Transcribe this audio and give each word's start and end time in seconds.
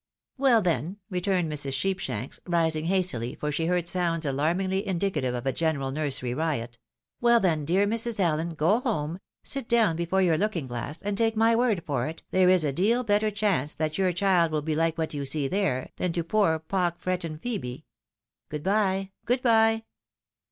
"Well 0.39 0.63
then," 0.63 0.97
returned 1.11 1.51
Mrs. 1.51 1.73
Sheepshanks, 1.73 2.39
rising 2.47 2.85
hastily, 2.85 3.35
for 3.35 3.51
she 3.51 3.67
heard 3.67 3.87
sounds 3.87 4.25
alarmingly 4.25 4.87
indicative 4.87 5.35
of 5.35 5.45
a 5.45 5.51
general 5.53 5.91
nursery 5.91 6.33
riot, 6.33 6.79
—"well 7.21 7.39
then, 7.39 7.65
dear 7.65 7.85
Mrs. 7.85 8.15
AUen, 8.19 8.57
go 8.57 8.79
home, 8.79 9.19
sit 9.43 9.69
down 9.69 9.95
before 9.95 10.23
your 10.23 10.39
looking 10.39 10.65
glass, 10.65 11.03
and 11.03 11.15
take 11.15 11.35
my 11.35 11.55
word 11.55 11.83
for 11.85 12.07
it, 12.07 12.23
there 12.31 12.49
is 12.49 12.63
a 12.63 12.73
deal 12.73 13.03
better 13.03 13.29
chance 13.29 13.75
that 13.75 13.99
your 13.99 14.11
child 14.11 14.51
will 14.51 14.63
be 14.63 14.73
hke 14.75 14.97
what 14.97 15.13
you 15.13 15.23
see 15.23 15.47
there, 15.47 15.91
than 15.97 16.11
to 16.13 16.23
poor 16.23 16.57
pook 16.57 16.97
fretten 16.99 17.37
Phebe. 17.39 17.85
Good 18.49 18.63
bye, 18.63 19.11
good 19.27 19.43
bye." 19.43 19.83